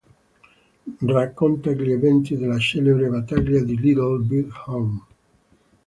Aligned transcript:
Racconta 1.05 1.69
gli 1.73 1.91
eventi 1.91 2.35
della 2.35 2.57
celebre 2.57 3.07
"Battaglia 3.07 3.61
di 3.61 3.77
Little 3.77 4.17
Bighorn". 4.23 4.99